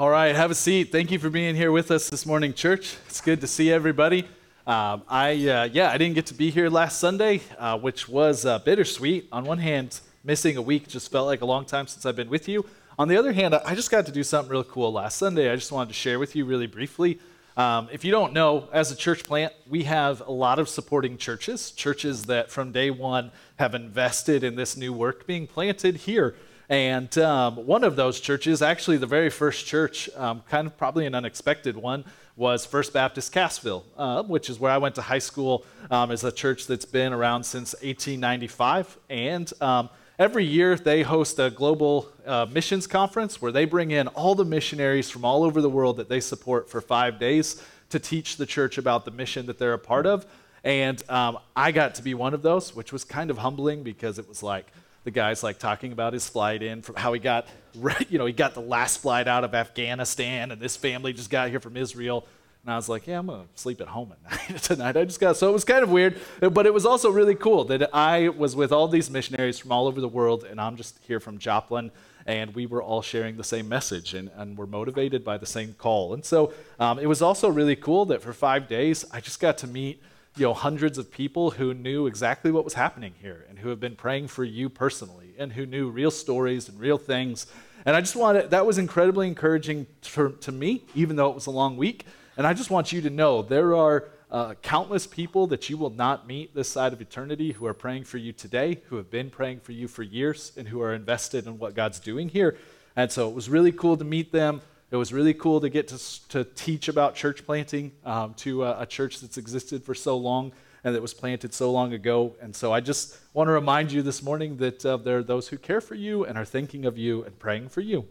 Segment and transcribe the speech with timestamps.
[0.00, 0.90] All right, have a seat.
[0.90, 2.96] Thank you for being here with us this morning, church.
[3.06, 4.26] It's good to see everybody.
[4.66, 8.46] Um, I uh, yeah, I didn't get to be here last Sunday, uh, which was
[8.46, 9.28] uh, bittersweet.
[9.30, 12.30] On one hand, missing a week just felt like a long time since I've been
[12.30, 12.64] with you.
[12.98, 15.52] On the other hand, I just got to do something real cool last Sunday.
[15.52, 17.18] I just wanted to share with you really briefly.
[17.58, 21.18] Um, if you don't know, as a church plant, we have a lot of supporting
[21.18, 26.36] churches, churches that from day one have invested in this new work being planted here.
[26.70, 31.04] And um, one of those churches, actually the very first church, um, kind of probably
[31.04, 32.04] an unexpected one,
[32.36, 35.66] was First Baptist Cassville, uh, which is where I went to high school.
[35.90, 41.40] Um, is a church that's been around since 1895, and um, every year they host
[41.40, 45.60] a global uh, missions conference where they bring in all the missionaries from all over
[45.60, 49.46] the world that they support for five days to teach the church about the mission
[49.46, 50.24] that they're a part of.
[50.62, 54.20] And um, I got to be one of those, which was kind of humbling because
[54.20, 54.66] it was like
[55.04, 57.46] the guy's like talking about his flight in from how he got
[58.08, 61.50] you know he got the last flight out of afghanistan and this family just got
[61.50, 62.26] here from israel.
[62.62, 64.96] And i was like yeah i'm gonna sleep at home at night tonight.
[64.96, 67.64] I just got so it was kind of weird but it was also really cool
[67.64, 70.98] that i was with all these missionaries from all over the world and i'm just
[71.06, 71.90] here from joplin
[72.26, 75.72] and we were all sharing the same message and, and were motivated by the same
[75.72, 76.12] call.
[76.14, 79.58] And so um, it was also really cool that for five days i just got
[79.58, 80.02] to meet
[80.36, 83.80] you know, hundreds of people who knew exactly what was happening here and who have
[83.80, 87.46] been praying for you personally and who knew real stories and real things.
[87.84, 91.46] And I just wanted, that was incredibly encouraging to, to me, even though it was
[91.46, 92.06] a long week.
[92.36, 95.90] And I just want you to know there are uh, countless people that you will
[95.90, 99.30] not meet this side of eternity who are praying for you today, who have been
[99.30, 102.56] praying for you for years, and who are invested in what God's doing here.
[102.94, 104.62] And so it was really cool to meet them.
[104.90, 108.80] It was really cool to get to, to teach about church planting um, to a,
[108.80, 112.34] a, church that's existed for so long and that was planted so long ago.
[112.40, 115.46] And so I just want to remind you this morning that uh, there are those
[115.46, 118.06] who care for you and are thinking of you and praying for you.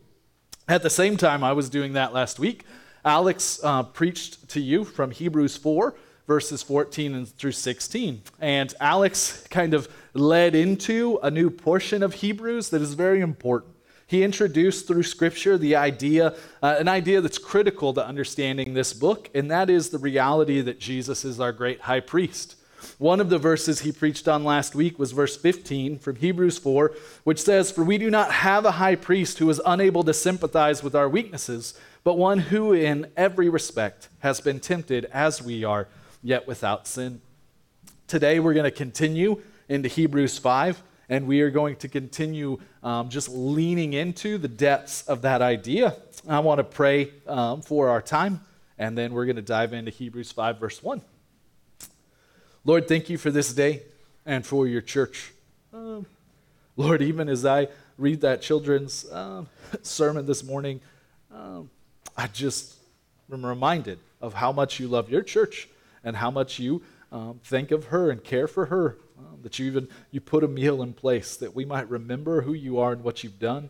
[0.69, 2.63] At the same time, I was doing that last week.
[3.03, 5.95] Alex uh, preached to you from Hebrews 4,
[6.27, 8.21] verses 14 and through 16.
[8.39, 13.73] And Alex kind of led into a new portion of Hebrews that is very important.
[14.09, 16.33] He introduced through Scripture the idea,
[16.64, 20.80] uh, an idea that's critical to understanding this book, and that is the reality that
[20.80, 22.55] Jesus is our great high priest.
[22.98, 26.92] One of the verses he preached on last week was verse 15 from Hebrews 4,
[27.23, 30.81] which says, For we do not have a high priest who is unable to sympathize
[30.81, 35.87] with our weaknesses, but one who in every respect has been tempted as we are,
[36.23, 37.21] yet without sin.
[38.08, 43.09] Today we're going to continue into Hebrews 5 and we are going to continue um,
[43.09, 45.95] just leaning into the depths of that idea.
[46.27, 48.42] I want to pray um, for our time,
[48.77, 51.02] and then we're going to dive into Hebrews 5, verse 1.
[52.64, 53.81] Lord, thank you for this day
[54.25, 55.31] and for your church.
[55.73, 56.05] Um,
[56.77, 59.49] Lord, even as I read that children's um,
[59.81, 60.80] sermon this morning,
[61.33, 61.69] um,
[62.15, 62.75] I just
[63.31, 65.67] am reminded of how much you love your church
[66.03, 66.81] and how much you
[67.11, 70.47] um, think of her and care for her um, that you even you put a
[70.47, 73.70] meal in place that we might remember who you are and what you've done.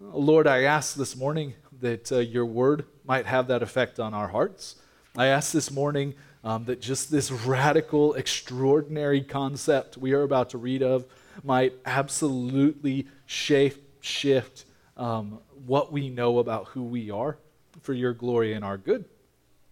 [0.00, 4.14] Uh, Lord, I ask this morning that uh, your word might have that effect on
[4.14, 4.76] our hearts.
[5.16, 10.58] I ask this morning um, that just this radical, extraordinary concept we are about to
[10.58, 11.06] read of
[11.44, 14.64] might absolutely shape, shift
[14.96, 17.38] um, what we know about who we are
[17.80, 19.04] for your glory and our good.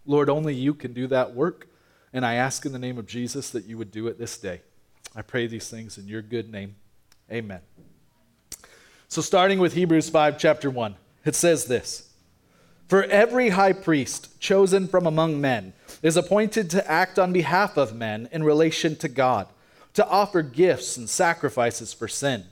[0.05, 1.67] Lord, only you can do that work.
[2.13, 4.61] And I ask in the name of Jesus that you would do it this day.
[5.15, 6.75] I pray these things in your good name.
[7.31, 7.61] Amen.
[9.07, 10.95] So, starting with Hebrews 5, chapter 1,
[11.25, 12.09] it says this
[12.87, 17.95] For every high priest chosen from among men is appointed to act on behalf of
[17.95, 19.47] men in relation to God,
[19.93, 22.45] to offer gifts and sacrifices for sin.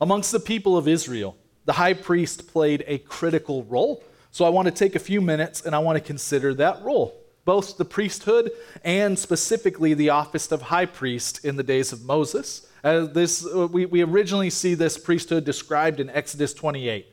[0.00, 4.02] Amongst the people of Israel, the high priest played a critical role.
[4.30, 7.23] So, I want to take a few minutes and I want to consider that role
[7.44, 8.50] both the priesthood
[8.82, 12.66] and specifically the office of high priest in the days of Moses.
[12.82, 17.06] Uh, this, uh, we, we originally see this priesthood described in Exodus 28.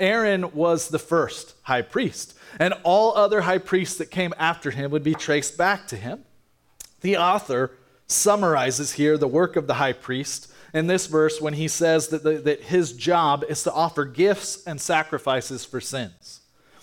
[0.00, 4.90] Aaron was the first high priest, and all other high priests that came after him
[4.90, 6.24] would be traced back to him.
[7.02, 7.72] The author
[8.06, 12.22] summarizes here the work of the high priest in this verse when he says that,
[12.22, 16.40] the, that his job is to offer gifts and sacrifices for sins.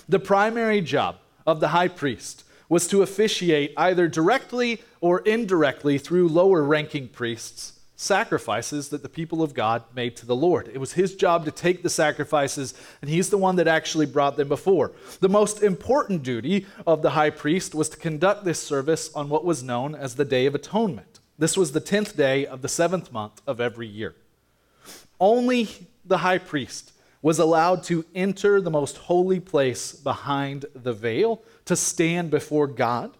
[0.07, 6.29] The primary job of the high priest was to officiate either directly or indirectly through
[6.29, 10.69] lower ranking priests sacrifices that the people of God made to the Lord.
[10.73, 14.37] It was his job to take the sacrifices, and he's the one that actually brought
[14.37, 14.93] them before.
[15.19, 19.43] The most important duty of the high priest was to conduct this service on what
[19.43, 21.19] was known as the Day of Atonement.
[21.37, 24.15] This was the 10th day of the seventh month of every year.
[25.19, 25.67] Only
[26.05, 31.75] the high priest was allowed to enter the most holy place behind the veil to
[31.75, 33.11] stand before God.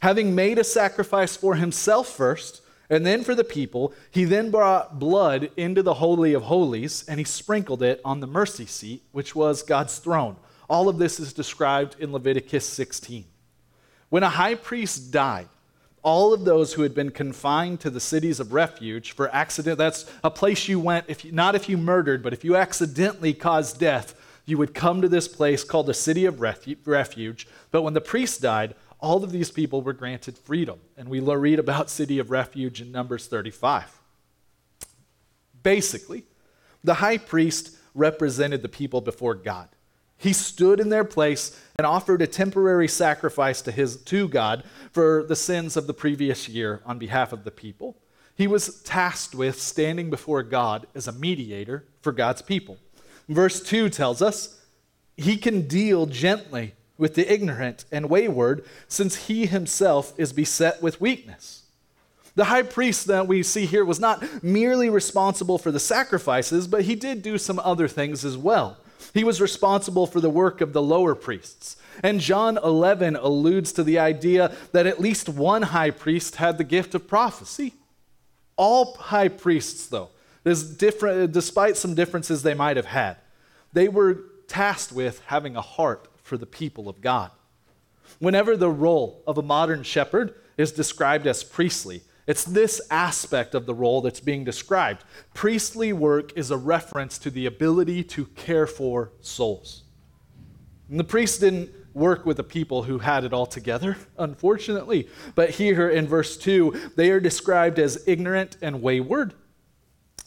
[0.00, 4.98] Having made a sacrifice for himself first, and then for the people, he then brought
[4.98, 9.34] blood into the Holy of Holies and he sprinkled it on the mercy seat, which
[9.34, 10.36] was God's throne.
[10.68, 13.24] All of this is described in Leviticus 16.
[14.10, 15.48] When a high priest died,
[16.04, 20.04] all of those who had been confined to the cities of refuge for accident that's
[20.22, 23.80] a place you went if you, not if you murdered but if you accidentally caused
[23.80, 24.14] death
[24.46, 27.48] you would come to this place called the city of refuge.
[27.70, 30.80] But when the priest died all of these people were granted freedom.
[30.96, 34.00] And we read about city of refuge in numbers 35
[35.62, 36.24] basically
[36.84, 39.68] the high priest represented the people before god
[40.24, 45.22] he stood in their place and offered a temporary sacrifice to, his, to God for
[45.28, 47.98] the sins of the previous year on behalf of the people.
[48.34, 52.78] He was tasked with standing before God as a mediator for God's people.
[53.28, 54.60] Verse 2 tells us
[55.14, 61.02] he can deal gently with the ignorant and wayward, since he himself is beset with
[61.02, 61.64] weakness.
[62.34, 66.84] The high priest that we see here was not merely responsible for the sacrifices, but
[66.84, 68.78] he did do some other things as well.
[69.14, 71.76] He was responsible for the work of the lower priests.
[72.02, 76.64] And John 11 alludes to the idea that at least one high priest had the
[76.64, 77.74] gift of prophecy.
[78.56, 80.10] All high priests, though,
[80.44, 83.16] despite some differences they might have had,
[83.72, 87.30] they were tasked with having a heart for the people of God.
[88.18, 93.66] Whenever the role of a modern shepherd is described as priestly, it's this aspect of
[93.66, 95.04] the role that's being described.
[95.34, 99.82] Priestly work is a reference to the ability to care for souls.
[100.88, 105.08] And the priests didn't work with the people who had it all together, unfortunately.
[105.34, 109.34] But here in verse 2, they are described as ignorant and wayward.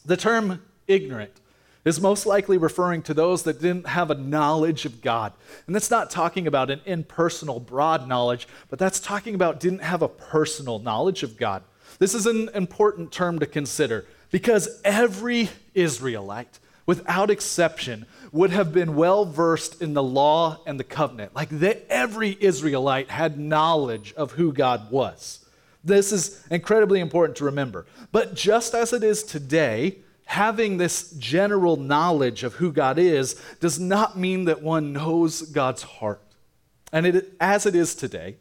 [0.04, 1.40] The term ignorant
[1.84, 5.32] is most likely referring to those that didn't have a knowledge of God.
[5.66, 10.02] And that's not talking about an impersonal, broad knowledge, but that's talking about didn't have
[10.02, 11.62] a personal knowledge of God.
[11.98, 18.94] This is an important term to consider because every Israelite, without exception, would have been
[18.94, 21.34] well versed in the law and the covenant.
[21.34, 25.44] Like that every Israelite had knowledge of who God was.
[25.84, 27.86] This is incredibly important to remember.
[28.12, 33.80] But just as it is today, having this general knowledge of who God is does
[33.80, 36.22] not mean that one knows God's heart.
[36.92, 38.36] And it, as it is today,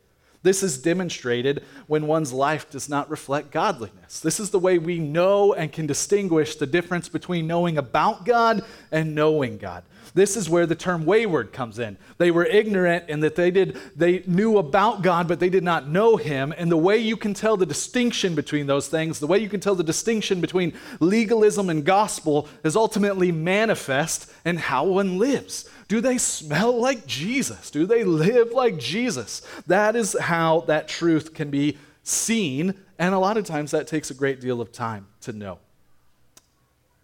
[0.47, 4.21] this is demonstrated when one's life does not reflect godliness.
[4.21, 8.63] This is the way we know and can distinguish the difference between knowing about God
[8.89, 9.83] and knowing God.
[10.13, 11.97] This is where the term wayward comes in.
[12.17, 15.87] They were ignorant in that they did they knew about God but they did not
[15.87, 19.39] know him and the way you can tell the distinction between those things, the way
[19.39, 25.17] you can tell the distinction between legalism and gospel is ultimately manifest in how one
[25.17, 25.69] lives.
[25.87, 27.71] Do they smell like Jesus?
[27.71, 29.41] Do they live like Jesus?
[29.67, 34.11] That is how that truth can be seen, and a lot of times that takes
[34.11, 35.59] a great deal of time to know.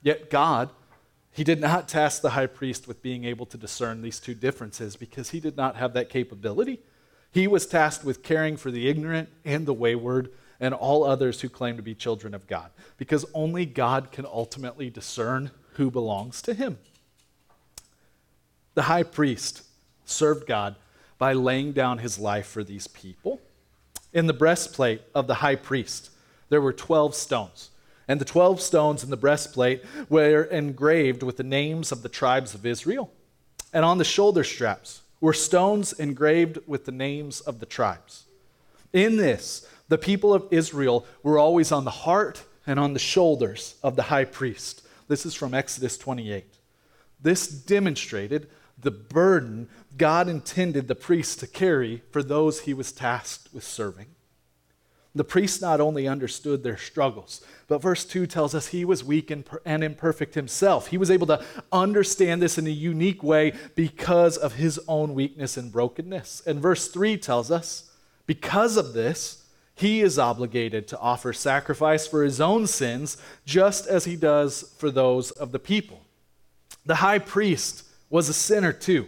[0.01, 0.69] Yet God,
[1.33, 4.95] He did not task the high priest with being able to discern these two differences
[4.95, 6.79] because He did not have that capability.
[7.31, 11.49] He was tasked with caring for the ignorant and the wayward and all others who
[11.49, 16.53] claim to be children of God because only God can ultimately discern who belongs to
[16.53, 16.77] Him.
[18.75, 19.63] The high priest
[20.05, 20.75] served God
[21.17, 23.39] by laying down his life for these people.
[24.11, 26.09] In the breastplate of the high priest,
[26.49, 27.69] there were 12 stones.
[28.07, 32.53] And the 12 stones in the breastplate were engraved with the names of the tribes
[32.53, 33.11] of Israel.
[33.71, 38.25] And on the shoulder straps were stones engraved with the names of the tribes.
[38.91, 43.75] In this, the people of Israel were always on the heart and on the shoulders
[43.83, 44.85] of the high priest.
[45.07, 46.45] This is from Exodus 28.
[47.21, 53.53] This demonstrated the burden God intended the priest to carry for those he was tasked
[53.53, 54.07] with serving.
[55.15, 59.29] The priest not only understood their struggles, but verse 2 tells us he was weak
[59.29, 60.87] and, imperfect himself.
[60.87, 65.55] He was able to understand this in a unique way because of his own weakness
[65.55, 66.41] and brokenness.
[66.47, 67.91] And verse 3 tells us
[68.25, 74.05] because of this, he is obligated to offer sacrifice for his own sins, just as
[74.05, 76.01] he does for those of the people.
[76.85, 79.07] The high priest was a sinner too.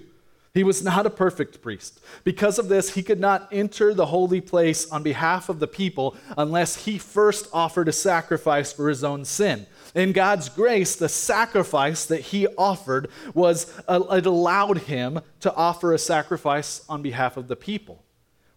[0.55, 1.99] He was not a perfect priest.
[2.23, 6.15] Because of this, he could not enter the holy place on behalf of the people
[6.37, 9.67] unless he first offered a sacrifice for his own sin.
[9.93, 15.91] In God's grace, the sacrifice that he offered was, uh, it allowed him to offer
[15.91, 18.05] a sacrifice on behalf of the people.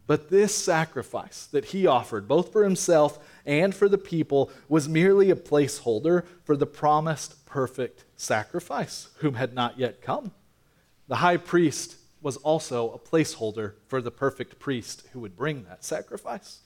[0.06, 5.32] But this sacrifice that he offered, both for himself and for the people, was merely
[5.32, 10.30] a placeholder for the promised perfect sacrifice, whom had not yet come.
[11.08, 15.84] The high priest was also a placeholder for the perfect priest who would bring that
[15.84, 16.60] sacrifice.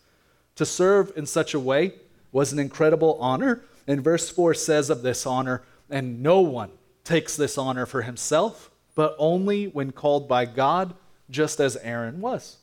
[0.57, 1.95] To serve in such a way
[2.33, 3.63] was an incredible honor.
[3.87, 6.71] And verse 4 says of this honor, and no one
[7.05, 10.95] takes this honor for himself, but only when called by God,
[11.31, 12.59] just as Aaron was.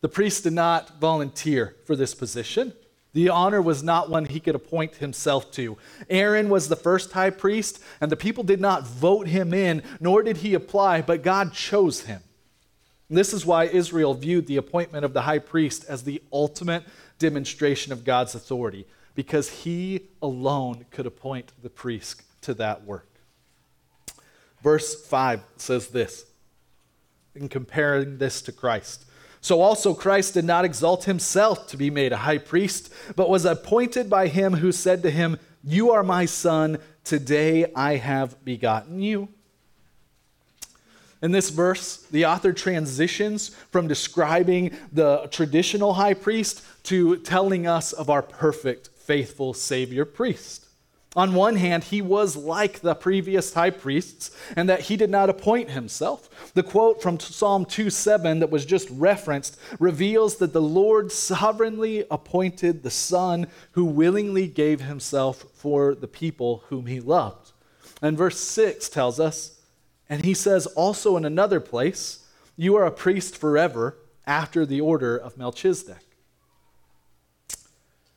[0.00, 2.72] The priest did not volunteer for this position.
[3.16, 5.78] The honor was not one he could appoint himself to.
[6.10, 10.22] Aaron was the first high priest, and the people did not vote him in, nor
[10.22, 12.20] did he apply, but God chose him.
[13.08, 16.84] This is why Israel viewed the appointment of the high priest as the ultimate
[17.18, 23.08] demonstration of God's authority, because he alone could appoint the priest to that work.
[24.62, 26.26] Verse 5 says this
[27.34, 29.06] in comparing this to Christ.
[29.40, 33.44] So also Christ did not exalt himself to be made a high priest, but was
[33.44, 39.00] appointed by him who said to him, You are my son, today I have begotten
[39.00, 39.28] you.
[41.22, 47.92] In this verse, the author transitions from describing the traditional high priest to telling us
[47.92, 50.65] of our perfect, faithful Savior priest.
[51.16, 55.30] On one hand, he was like the previous high priests, and that he did not
[55.30, 56.52] appoint himself.
[56.52, 62.82] The quote from Psalm 2:7 that was just referenced reveals that the Lord sovereignly appointed
[62.82, 67.52] the Son who willingly gave himself for the people whom he loved.
[68.02, 69.52] And verse 6 tells us,
[70.10, 73.96] and he says also in another place, You are a priest forever
[74.26, 76.05] after the order of Melchizedek.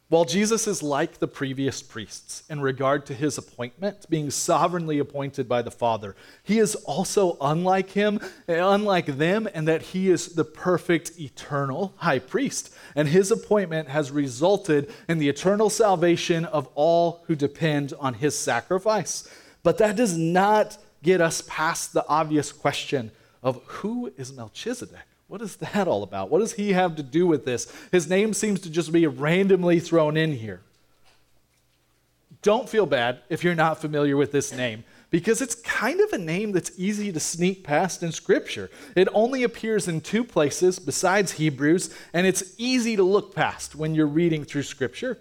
[0.09, 5.47] While Jesus is like the previous priests in regard to his appointment, being sovereignly appointed
[5.47, 10.43] by the Father, he is also unlike him, unlike them, and that he is the
[10.43, 12.73] perfect eternal high priest.
[12.95, 18.35] And his appointment has resulted in the eternal salvation of all who depend on his
[18.35, 19.29] sacrifice.
[19.61, 23.11] But that does not get us past the obvious question
[23.43, 25.08] of who is Melchizedek?
[25.29, 26.31] What is that all about?
[26.31, 27.71] What does he have to do with this?
[27.91, 30.61] His name seems to just be randomly thrown in here.
[32.41, 36.17] Don't feel bad if you're not familiar with this name because it's kind of a
[36.17, 38.71] name that's easy to sneak past in Scripture.
[38.95, 43.93] It only appears in two places besides Hebrews, and it's easy to look past when
[43.93, 45.19] you're reading through Scripture.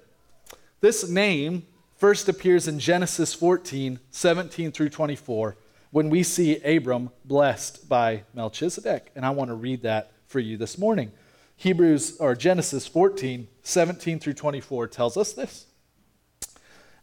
[0.81, 5.57] This name first appears in Genesis 14 17 through 24
[5.91, 9.11] when we see Abram blessed by Melchizedek.
[9.15, 11.13] And I want to read that for you this morning.
[11.57, 15.67] Hebrews or Genesis 14, 17 through 24 tells us this.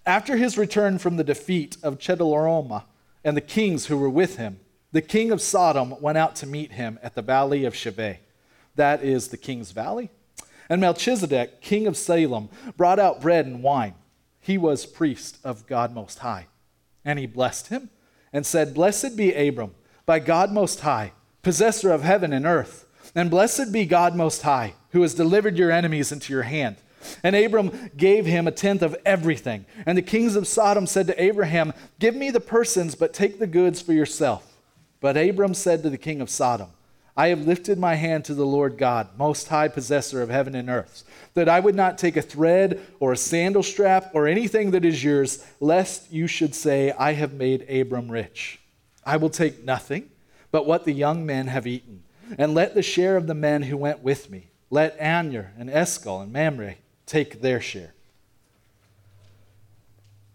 [0.06, 2.84] After his return from the defeat of Chedorlaomer
[3.24, 4.60] and the kings who were with him,
[4.92, 8.18] the king of Sodom went out to meet him at the valley of Shaveh.
[8.76, 10.10] That is the king's valley.
[10.70, 13.96] And Melchizedek, king of Salem, brought out bread and wine.
[14.40, 16.48] He was priest of God Most High.
[17.04, 17.90] And he blessed him
[18.36, 19.74] and said, Blessed be Abram,
[20.06, 22.86] by God Most High, possessor of heaven and earth.
[23.16, 26.76] And blessed be God Most High, who has delivered your enemies into your hand.
[27.24, 29.66] And Abram gave him a tenth of everything.
[29.86, 33.48] And the kings of Sodom said to Abraham, Give me the persons, but take the
[33.48, 34.58] goods for yourself.
[35.00, 36.72] But Abram said to the king of Sodom,
[37.18, 40.70] I have lifted my hand to the Lord God, most high possessor of heaven and
[40.70, 41.04] earth,
[41.34, 45.04] that I would not take a thread or a sandal strap or anything that is
[45.04, 48.60] yours, lest you should say, I have made Abram rich.
[49.06, 50.10] I will take nothing
[50.52, 52.04] but what the young men have eaten,
[52.38, 56.22] and let the share of the men who went with me, let Aner and Eshcol
[56.22, 57.94] and Mamre take their share.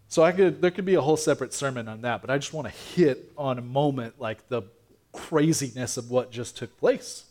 [0.09, 2.53] So I could, there could be a whole separate sermon on that, but I just
[2.53, 4.63] want to hit on a moment like the
[5.13, 7.25] craziness of what just took place.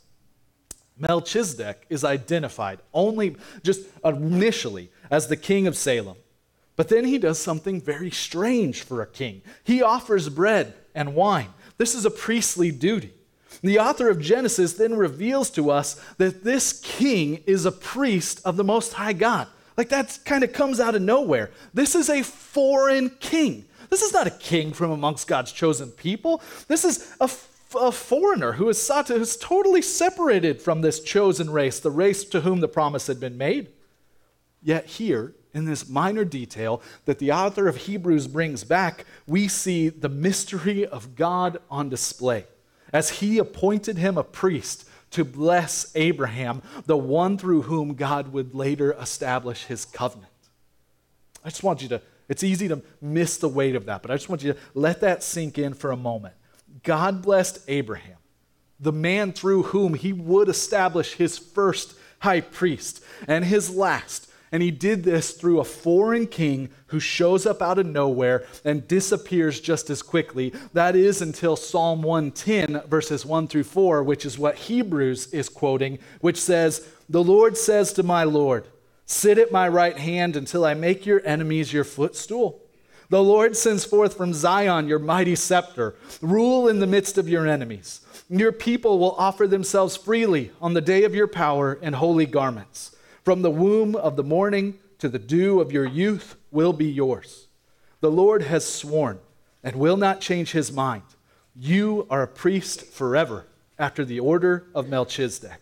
[0.97, 6.17] Melchizedek is identified only just initially as the king of Salem.
[6.75, 9.41] But then he does something very strange for a king.
[9.63, 11.49] He offers bread and wine.
[11.77, 13.13] This is a priestly duty.
[13.61, 18.55] The author of Genesis then reveals to us that this king is a priest of
[18.55, 19.47] the Most High God.
[19.75, 21.51] Like that kind of comes out of nowhere.
[21.73, 23.65] This is a foreign king.
[23.89, 26.41] This is not a king from amongst God's chosen people.
[26.67, 27.29] This is a
[27.75, 32.61] a foreigner who is who's totally separated from this chosen race, the race to whom
[32.61, 33.69] the promise had been made.
[34.61, 39.89] Yet here, in this minor detail that the author of Hebrews brings back, we see
[39.89, 42.45] the mystery of God on display
[42.91, 48.53] as he appointed him a priest to bless Abraham, the one through whom God would
[48.53, 50.31] later establish his covenant.
[51.43, 54.15] I just want you to, it's easy to miss the weight of that, but I
[54.15, 56.35] just want you to let that sink in for a moment.
[56.83, 58.17] God blessed Abraham,
[58.79, 64.27] the man through whom he would establish his first high priest and his last.
[64.51, 68.87] And he did this through a foreign king who shows up out of nowhere and
[68.87, 70.53] disappears just as quickly.
[70.73, 75.99] That is until Psalm 110, verses 1 through 4, which is what Hebrews is quoting,
[76.21, 78.65] which says, The Lord says to my Lord,
[79.05, 82.61] Sit at my right hand until I make your enemies your footstool.
[83.09, 85.95] The Lord sends forth from Zion your mighty scepter.
[86.21, 88.01] Rule in the midst of your enemies.
[88.29, 92.95] Your people will offer themselves freely on the day of your power in holy garments.
[93.25, 97.47] From the womb of the morning to the dew of your youth will be yours.
[98.01, 99.19] The Lord has sworn
[99.63, 101.03] and will not change his mind.
[101.55, 103.47] You are a priest forever
[103.79, 105.61] after the order of Melchizedek.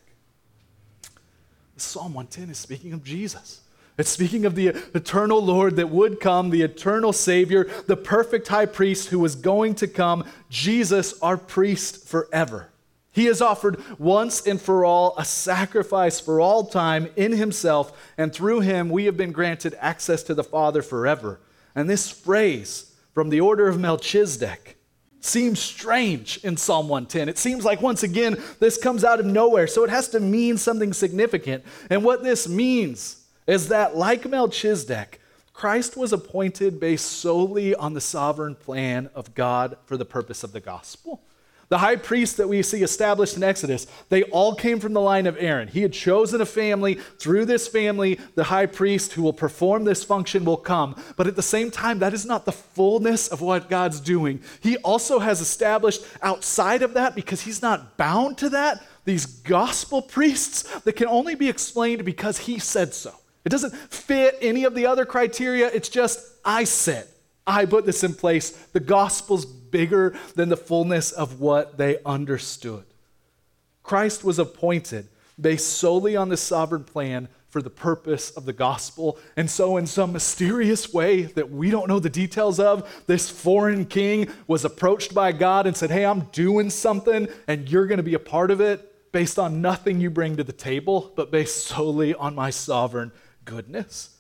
[1.77, 3.61] Psalm 110 is speaking of Jesus.
[3.97, 8.67] It's speaking of the eternal Lord that would come, the eternal Savior, the perfect high
[8.67, 12.69] priest who was going to come, Jesus, our priest forever.
[13.11, 18.31] He has offered once and for all a sacrifice for all time in himself, and
[18.31, 21.39] through him we have been granted access to the Father forever.
[21.73, 24.77] And this phrase, from the order of Melchizedek,
[25.19, 27.27] seems strange in Psalm 110.
[27.27, 30.57] It seems like, once again, this comes out of nowhere, so it has to mean
[30.57, 31.63] something significant.
[31.89, 33.16] And what this means
[33.47, 35.19] is that, like Melchizedek,
[35.53, 40.51] Christ was appointed based solely on the sovereign plan of God for the purpose of
[40.51, 41.21] the gospel.
[41.69, 45.25] The high priests that we see established in Exodus, they all came from the line
[45.25, 45.67] of Aaron.
[45.67, 46.93] He had chosen a family.
[46.93, 50.95] Through this family, the high priest who will perform this function will come.
[51.17, 54.41] But at the same time, that is not the fullness of what God's doing.
[54.61, 60.01] He also has established outside of that, because he's not bound to that, these gospel
[60.01, 63.13] priests that can only be explained because he said so.
[63.47, 65.67] It doesn't fit any of the other criteria.
[65.67, 67.07] It's just, I said,
[67.47, 68.49] I put this in place.
[68.49, 72.83] The gospel's bigger than the fullness of what they understood.
[73.83, 75.07] Christ was appointed
[75.39, 79.17] based solely on the sovereign plan for the purpose of the gospel.
[79.37, 83.85] And so, in some mysterious way that we don't know the details of, this foreign
[83.85, 88.03] king was approached by God and said, Hey, I'm doing something, and you're going to
[88.03, 91.63] be a part of it based on nothing you bring to the table, but based
[91.67, 93.13] solely on my sovereign
[93.47, 94.17] goodness.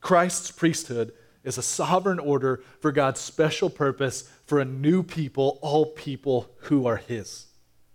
[0.00, 1.12] Christ's priesthood
[1.44, 6.86] is a sovereign order for God's special purpose for a new people, all people who
[6.86, 7.46] are His.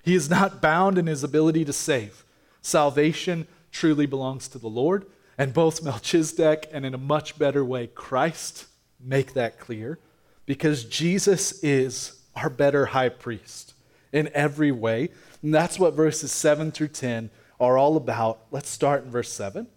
[0.04, 2.24] He is not bound in His ability to save.
[2.62, 5.06] Salvation truly belongs to the Lord,
[5.38, 8.68] and both Melchizedek and in a much better way, Christ
[9.00, 10.00] make that clear
[10.46, 13.74] because Jesus is our better high priest
[14.12, 15.10] in every way.
[15.42, 18.40] And that's what verses 7 through 10 are all about.
[18.52, 19.68] Let's start in verse 7.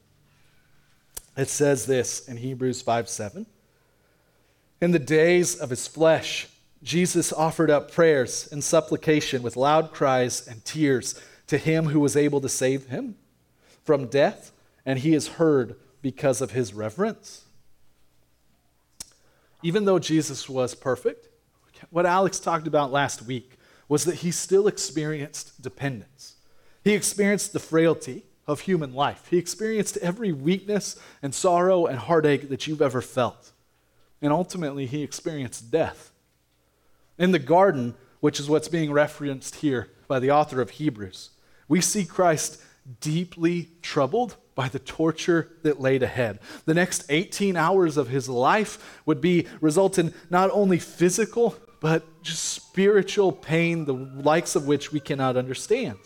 [1.36, 3.46] It says this in Hebrews 5 7.
[4.80, 6.48] In the days of his flesh,
[6.82, 12.16] Jesus offered up prayers and supplication with loud cries and tears to him who was
[12.16, 13.16] able to save him
[13.84, 14.52] from death,
[14.86, 17.44] and he is heard because of his reverence.
[19.62, 21.28] Even though Jesus was perfect,
[21.90, 26.36] what Alex talked about last week was that he still experienced dependence.
[26.84, 29.28] He experienced the frailty of human life.
[29.30, 33.52] He experienced every weakness and sorrow and heartache that you've ever felt.
[34.22, 36.12] And ultimately, he experienced death.
[37.18, 41.30] In the garden, which is what's being referenced here by the author of Hebrews,
[41.68, 42.60] we see Christ
[43.00, 46.38] deeply troubled by the torture that laid ahead.
[46.66, 52.22] The next 18 hours of his life would be result in not only physical, but
[52.22, 55.96] just spiritual pain, the likes of which we cannot understand.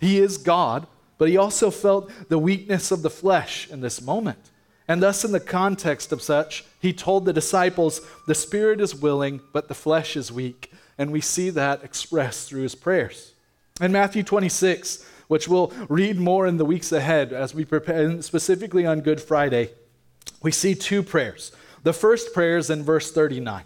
[0.00, 0.86] He is God,
[1.24, 4.50] but he also felt the weakness of the flesh in this moment.
[4.86, 9.40] And thus, in the context of such, he told the disciples, The spirit is willing,
[9.50, 10.70] but the flesh is weak.
[10.98, 13.32] And we see that expressed through his prayers.
[13.80, 18.84] In Matthew 26, which we'll read more in the weeks ahead as we prepare, specifically
[18.84, 19.70] on Good Friday,
[20.42, 21.52] we see two prayers.
[21.84, 23.64] The first prayer is in verse 39,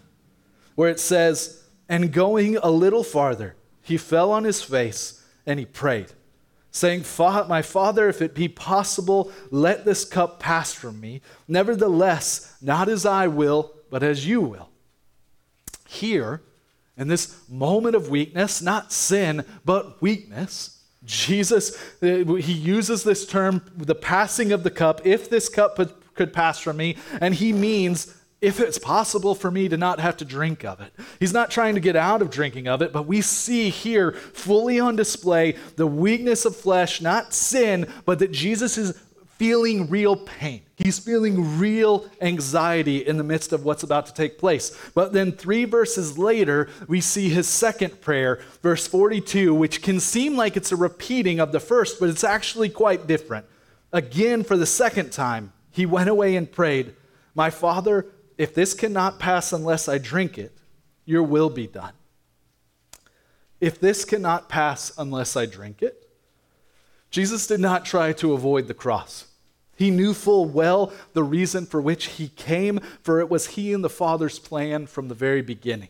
[0.75, 5.65] where it says, And going a little farther, he fell on his face and he
[5.65, 6.13] prayed
[6.71, 11.21] saying, My Father, if it be possible, let this cup pass from me.
[11.47, 14.69] Nevertheless, not as I will, but as you will.
[15.87, 16.41] Here,
[16.97, 23.63] in this moment of weakness, not sin, but weakness, Jesus, uh, he uses this term,
[23.75, 25.79] the passing of the cup, if this cup
[26.13, 30.17] could pass from me, and he means if it's possible for me to not have
[30.17, 30.93] to drink of it.
[31.19, 34.79] He's not trying to get out of drinking of it, but we see here fully
[34.79, 38.97] on display the weakness of flesh, not sin, but that Jesus is
[39.39, 40.61] feeling real pain.
[40.75, 44.77] He's feeling real anxiety in the midst of what's about to take place.
[44.93, 50.35] But then, three verses later, we see his second prayer, verse 42, which can seem
[50.35, 53.45] like it's a repeating of the first, but it's actually quite different.
[53.91, 56.93] Again, for the second time, he went away and prayed,
[57.33, 58.05] My Father,
[58.39, 60.57] if this cannot pass unless I drink it,
[61.03, 61.91] your will be done.
[63.59, 66.09] If this cannot pass unless I drink it,
[67.11, 69.27] Jesus did not try to avoid the cross.
[69.75, 73.83] He knew full well the reason for which he came, for it was he and
[73.83, 75.89] the Father's plan from the very beginning.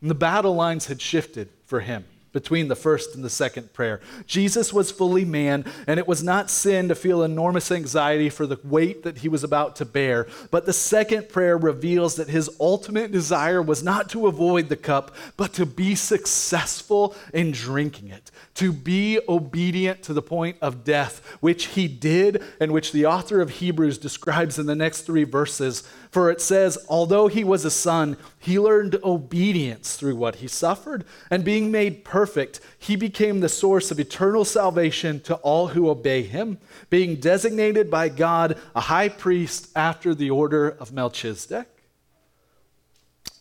[0.00, 4.00] And the battle lines had shifted for him between the first and the second prayer.
[4.26, 8.58] Jesus was fully man, and it was not sin to feel enormous anxiety for the
[8.64, 10.26] weight that he was about to bear.
[10.50, 15.14] But the second prayer reveals that his ultimate desire was not to avoid the cup,
[15.36, 21.26] but to be successful in drinking it, to be obedient to the point of death,
[21.40, 25.82] which he did, and which the author of Hebrews describes in the next three verses.
[26.10, 31.04] For it says, although he was a son, he learned obedience through what he suffered,
[31.30, 36.22] and being made perfect, he became the source of eternal salvation to all who obey
[36.22, 36.58] him,
[36.90, 41.68] being designated by God a high priest after the order of Melchizedek.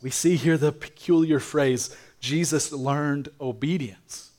[0.02, 4.31] We see here the peculiar phrase, Jesus learned obedience.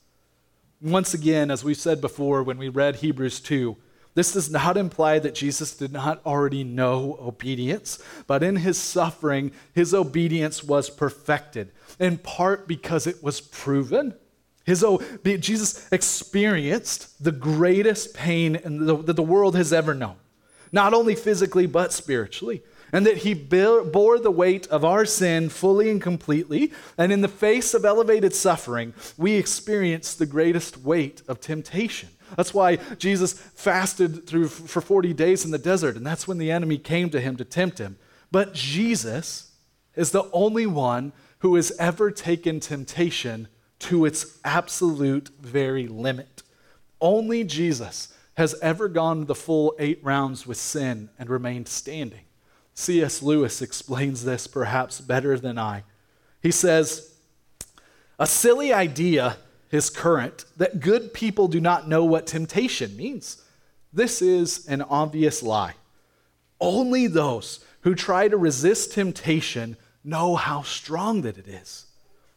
[0.83, 3.77] Once again, as we said before when we read Hebrews 2,
[4.15, 9.53] this does not imply that Jesus did not already know obedience, but in his suffering,
[9.73, 14.13] his obedience was perfected, in part because it was proven.
[14.65, 14.85] His,
[15.39, 18.53] Jesus experienced the greatest pain
[19.05, 20.17] that the world has ever known,
[20.73, 22.61] not only physically, but spiritually.
[22.93, 26.71] And that he bore the weight of our sin fully and completely.
[26.97, 32.09] And in the face of elevated suffering, we experience the greatest weight of temptation.
[32.37, 36.51] That's why Jesus fasted through for 40 days in the desert, and that's when the
[36.51, 37.97] enemy came to him to tempt him.
[38.31, 39.51] But Jesus
[39.95, 43.47] is the only one who has ever taken temptation
[43.79, 46.41] to its absolute very limit.
[47.01, 52.21] Only Jesus has ever gone the full eight rounds with sin and remained standing.
[52.75, 53.21] C.S.
[53.21, 55.83] Lewis explains this perhaps better than I.
[56.41, 57.13] He says,
[58.19, 59.37] A silly idea
[59.69, 63.41] his current that good people do not know what temptation means.
[63.91, 65.73] This is an obvious lie.
[66.59, 71.85] Only those who try to resist temptation know how strong that it is.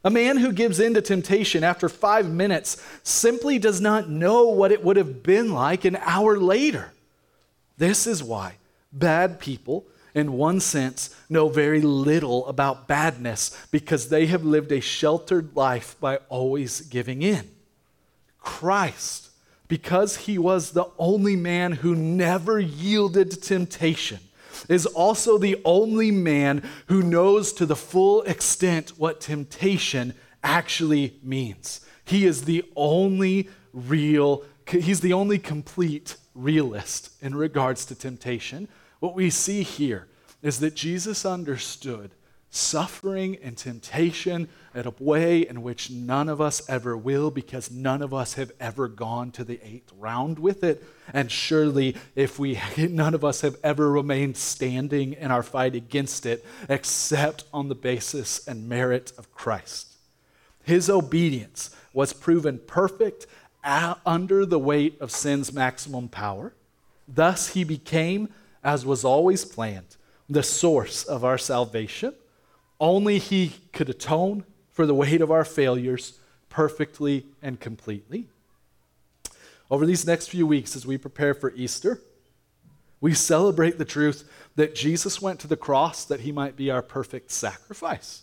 [0.04, 4.72] A man who gives in to temptation after five minutes simply does not know what
[4.72, 6.92] it would have been like an hour later.
[7.76, 8.54] This is why
[8.92, 9.84] bad people
[10.16, 15.94] in one sense, know very little about badness because they have lived a sheltered life
[16.00, 17.46] by always giving in.
[18.40, 19.28] Christ,
[19.68, 24.20] because he was the only man who never yielded to temptation,
[24.70, 31.82] is also the only man who knows to the full extent what temptation actually means.
[32.06, 38.68] He is the only real, he's the only complete realist in regards to temptation
[39.06, 40.08] what we see here
[40.42, 42.10] is that Jesus understood
[42.50, 48.02] suffering and temptation in a way in which none of us ever will because none
[48.02, 50.82] of us have ever gone to the eighth round with it.
[51.12, 56.26] And surely, if we, none of us have ever remained standing in our fight against
[56.26, 59.94] it except on the basis and merit of Christ.
[60.64, 63.28] His obedience was proven perfect
[63.62, 66.54] under the weight of sin's maximum power.
[67.06, 68.30] Thus, he became
[68.62, 69.96] as was always planned,
[70.28, 72.14] the source of our salvation.
[72.80, 78.28] Only He could atone for the weight of our failures perfectly and completely.
[79.70, 82.00] Over these next few weeks, as we prepare for Easter,
[83.00, 86.82] we celebrate the truth that Jesus went to the cross that he might be our
[86.82, 88.22] perfect sacrifice.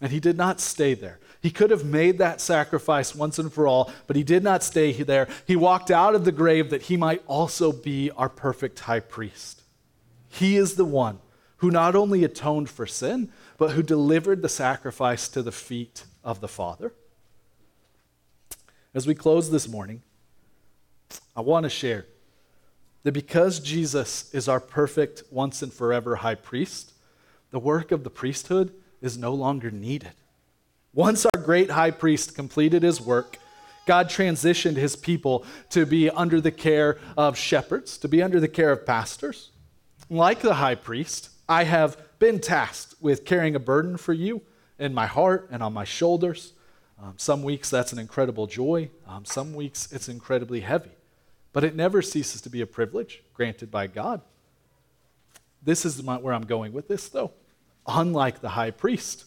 [0.00, 1.18] And he did not stay there.
[1.40, 4.92] He could have made that sacrifice once and for all, but he did not stay
[4.92, 5.28] there.
[5.46, 9.62] He walked out of the grave that he might also be our perfect high priest.
[10.28, 11.18] He is the one
[11.58, 16.40] who not only atoned for sin, but who delivered the sacrifice to the feet of
[16.40, 16.92] the Father.
[18.94, 20.02] As we close this morning,
[21.36, 22.06] I want to share
[23.02, 26.92] that because Jesus is our perfect, once and forever high priest,
[27.50, 30.12] the work of the priesthood is no longer needed.
[30.92, 33.38] Once our great high priest completed his work,
[33.86, 38.48] God transitioned his people to be under the care of shepherds, to be under the
[38.48, 39.50] care of pastors.
[40.10, 44.42] Like the high priest, I have been tasked with carrying a burden for you
[44.78, 46.52] in my heart and on my shoulders.
[47.00, 50.90] Um, some weeks that's an incredible joy, um, some weeks it's incredibly heavy.
[51.52, 54.20] But it never ceases to be a privilege granted by God.
[55.62, 57.32] This is my, where I'm going with this, though.
[57.88, 59.24] Unlike the high priest,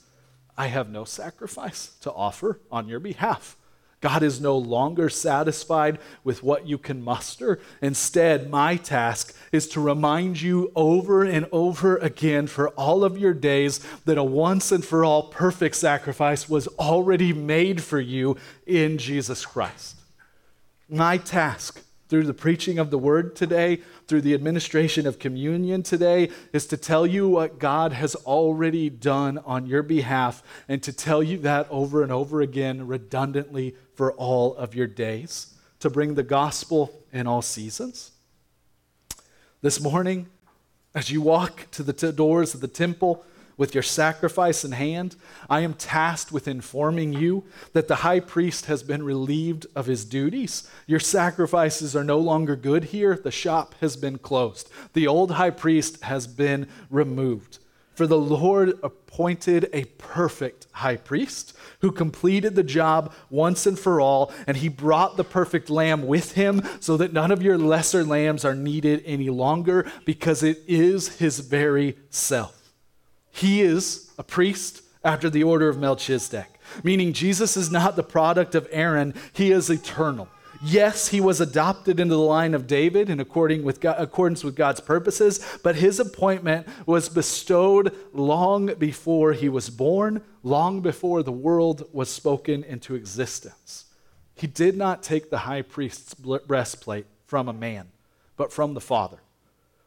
[0.56, 3.58] I have no sacrifice to offer on your behalf.
[4.02, 7.60] God is no longer satisfied with what you can muster.
[7.82, 13.34] Instead, my task is to remind you over and over again for all of your
[13.34, 18.97] days that a once and for all perfect sacrifice was already made for you in
[18.97, 19.97] Jesus Christ.
[20.89, 26.30] My task through the preaching of the word today, through the administration of communion today,
[26.52, 31.24] is to tell you what God has already done on your behalf and to tell
[31.24, 36.21] you that over and over again, redundantly for all of your days, to bring the
[36.21, 38.12] gospel in all seasons.
[39.62, 40.28] This morning,
[40.93, 43.24] as you walk to the t- doors of the temple,
[43.62, 45.15] with your sacrifice in hand,
[45.47, 47.43] I am tasked with informing you
[47.74, 50.67] that the high priest has been relieved of his duties.
[50.88, 53.15] Your sacrifices are no longer good here.
[53.15, 54.67] The shop has been closed.
[54.93, 57.60] The old high priest has been removed.
[57.93, 64.02] For the Lord appointed a perfect high priest who completed the job once and for
[64.02, 68.04] all, and he brought the perfect lamb with him so that none of your lesser
[68.04, 72.61] lambs are needed any longer because it is his very self.
[73.32, 78.54] He is a priest after the order of Melchizedek, meaning Jesus is not the product
[78.56, 80.28] of Aaron, he is eternal.
[80.63, 84.56] Yes, he was adopted into the line of David in according with God, accordance with
[84.56, 91.32] God's purposes, but his appointment was bestowed long before he was born, long before the
[91.32, 93.86] world was spoken into existence.
[94.36, 97.88] He did not take the high priest's breastplate from a man,
[98.38, 99.17] but from the Father.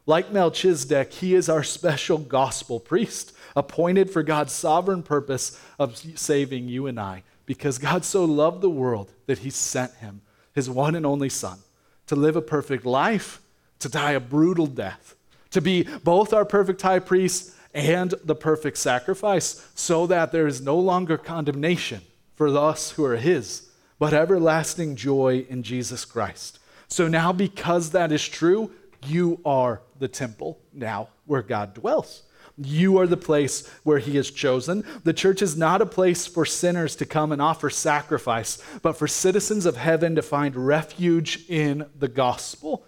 [0.05, 6.67] Like Melchizedek, he is our special gospel priest, appointed for God's sovereign purpose of saving
[6.67, 10.21] you and I, because God so loved the world that he sent him,
[10.53, 11.59] his one and only Son,
[12.07, 13.41] to live a perfect life,
[13.79, 15.15] to die a brutal death,
[15.51, 20.61] to be both our perfect high priest and the perfect sacrifice, so that there is
[20.61, 22.01] no longer condemnation
[22.33, 26.59] for us who are his, but everlasting joy in Jesus Christ.
[26.87, 28.71] So now, because that is true,
[29.05, 32.23] you are the temple now where God dwells.
[32.57, 34.85] You are the place where He has chosen.
[35.03, 39.07] The church is not a place for sinners to come and offer sacrifice, but for
[39.07, 42.85] citizens of heaven to find refuge in the gospel,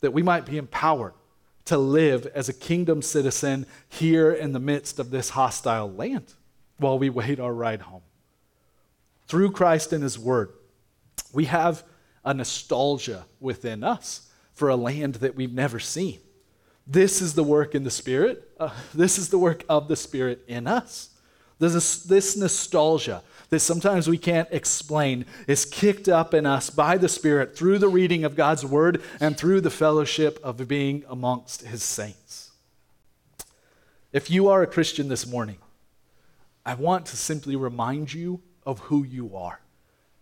[0.00, 1.12] that we might be empowered
[1.66, 6.34] to live as a kingdom citizen here in the midst of this hostile land
[6.78, 8.02] while we wait our ride home.
[9.28, 10.52] Through Christ and His Word,
[11.32, 11.84] we have
[12.24, 16.18] a nostalgia within us for a land that we've never seen.
[16.86, 18.50] This is the work in the Spirit.
[18.58, 21.10] Uh, this is the work of the Spirit in us.
[21.58, 27.08] This, this nostalgia that sometimes we can't explain is kicked up in us by the
[27.08, 31.82] Spirit through the reading of God's Word and through the fellowship of being amongst His
[31.82, 32.50] saints.
[34.12, 35.58] If you are a Christian this morning,
[36.66, 39.61] I want to simply remind you of who you are.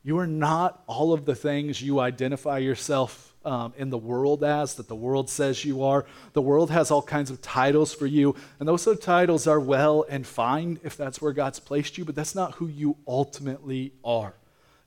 [0.02, 4.74] You are not all of the things you identify yourself um, in the world as,
[4.74, 6.06] that the world says you are.
[6.32, 10.26] The world has all kinds of titles for you, and those titles are well and
[10.26, 14.34] fine if that's where God's placed you, but that's not who you ultimately are.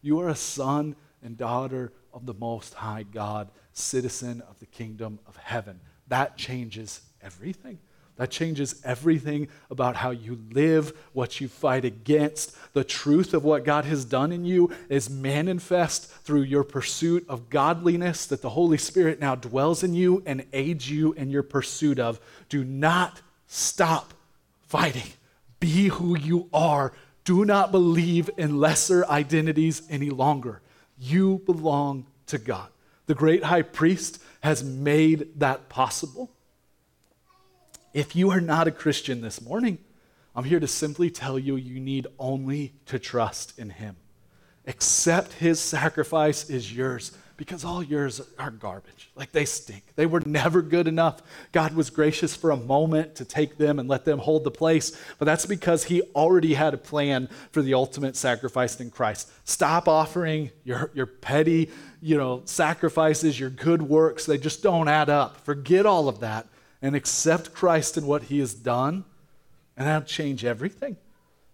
[0.02, 5.19] You are a son and daughter of the Most High God, citizen of the kingdom
[5.26, 5.80] of heaven.
[6.08, 7.80] That changes everything.
[8.17, 12.56] That changes everything about how you live, what you fight against.
[12.73, 17.49] The truth of what God has done in you is manifest through your pursuit of
[17.49, 21.99] godliness that the Holy Spirit now dwells in you and aids you in your pursuit
[21.99, 22.19] of.
[22.49, 24.13] Do not stop
[24.67, 25.12] fighting.
[25.60, 26.93] Be who you are.
[27.26, 30.62] Do not believe in lesser identities any longer.
[30.99, 32.69] You belong to God.
[33.06, 36.30] The great high priest has made that possible.
[37.93, 39.77] If you are not a Christian this morning,
[40.36, 43.97] I'm here to simply tell you you need only to trust in Him.
[44.65, 49.12] Accept His sacrifice is yours because all yours are garbage.
[49.15, 49.84] Like they stink.
[49.95, 51.21] They were never good enough.
[51.51, 54.99] God was gracious for a moment to take them and let them hold the place,
[55.19, 59.29] but that's because He already had a plan for the ultimate sacrifice in Christ.
[59.43, 61.69] Stop offering your, your petty,
[62.01, 64.25] you know, sacrifices, your good works.
[64.25, 65.45] They just don't add up.
[65.45, 66.47] Forget all of that
[66.83, 69.05] and accept Christ and what he has done,
[69.77, 70.97] and that'll change everything.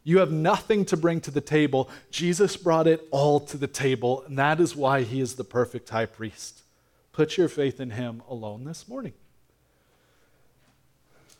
[0.03, 1.87] You have nothing to bring to the table.
[2.09, 5.87] Jesus brought it all to the table, and that is why he is the perfect
[5.89, 6.63] high priest.
[7.11, 9.13] Put your faith in him alone this morning.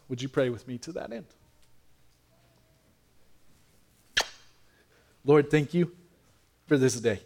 [0.07, 1.25] Would you pray with me to that end?
[5.25, 5.91] Lord, thank you
[6.67, 7.21] for this day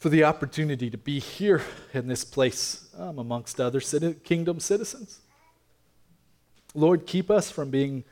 [0.00, 1.62] for the opportunity to be here
[1.94, 5.20] in this place um, amongst other kingdom citizens.
[6.74, 8.02] Lord, keep us from being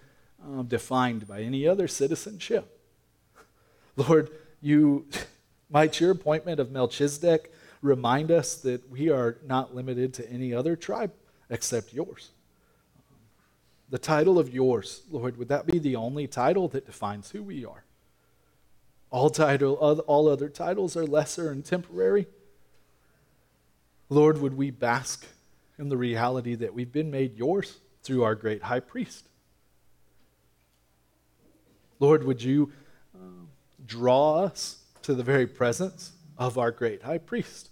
[0.44, 2.78] um, defined by any other citizenship.
[3.96, 5.06] Lord, you,
[5.70, 10.76] Might your appointment of Melchizedek remind us that we are not limited to any other
[10.76, 11.12] tribe
[11.50, 12.30] except yours?
[13.90, 17.64] The title of yours, Lord, would that be the only title that defines who we
[17.64, 17.84] are?
[19.10, 22.26] All, title, all other titles are lesser and temporary.
[24.10, 25.26] Lord, would we bask
[25.78, 29.28] in the reality that we've been made yours through our great high priest?
[32.00, 32.72] Lord, would you
[33.14, 33.46] uh,
[33.86, 37.70] draw us to the very presence of our great high priest?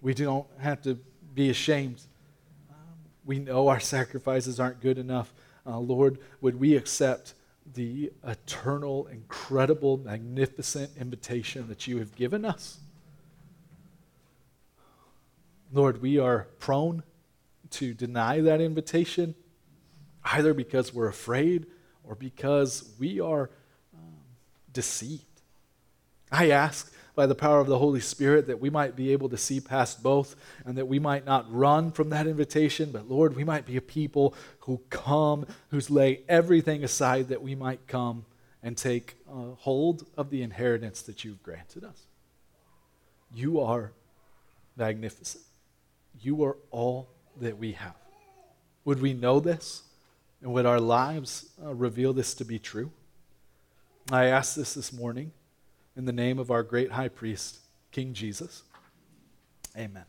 [0.00, 0.98] We don't have to
[1.34, 2.02] be ashamed.
[2.70, 2.76] Um,
[3.24, 5.32] we know our sacrifices aren't good enough.
[5.66, 7.34] Uh, Lord, would we accept
[7.74, 12.78] the eternal, incredible, magnificent invitation that you have given us?
[15.72, 17.02] Lord, we are prone
[17.70, 19.34] to deny that invitation,
[20.24, 21.66] either because we're afraid
[22.02, 23.50] or because we are
[23.94, 24.14] um,
[24.72, 25.24] deceived.
[26.32, 29.36] I ask by the power of the Holy Spirit that we might be able to
[29.36, 33.44] see past both and that we might not run from that invitation, but Lord, we
[33.44, 38.24] might be a people who come, who's lay everything aside that we might come
[38.62, 42.06] and take uh, hold of the inheritance that you've granted us.
[43.34, 43.92] You are
[44.78, 45.44] magnificent.
[46.22, 47.96] You are all that we have.
[48.86, 49.82] Would we know this?
[50.40, 52.90] And would our lives uh, reveal this to be true?
[54.10, 55.32] I ask this this morning
[56.00, 57.58] in the name of our great high priest,
[57.92, 58.62] King Jesus.
[59.76, 60.06] Amen.